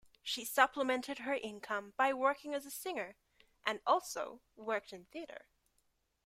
[0.23, 3.17] She supplemented her income by working as a singer,
[3.63, 5.45] and also worked in theatre.